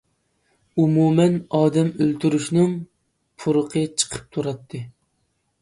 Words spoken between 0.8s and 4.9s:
ئومۇمەن ئادەم ئۆلتۈرۈشنىڭ پۇرىقى چىقىپ تۇراتتى.